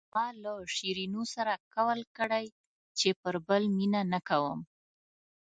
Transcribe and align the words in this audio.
ما 0.13 0.25
له 0.43 0.53
شیرینو 0.75 1.23
سره 1.35 1.53
قول 1.75 1.99
کړی 2.17 2.45
چې 2.99 3.09
پر 3.21 3.35
بل 3.47 3.63
مینه 3.77 4.01
نه 4.13 4.19
کوم. 4.29 4.59